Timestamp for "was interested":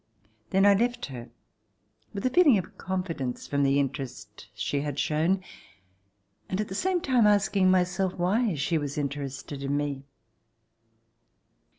8.79-9.61